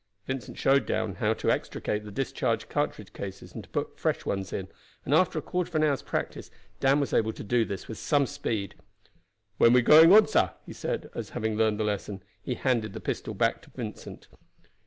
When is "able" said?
7.13-7.33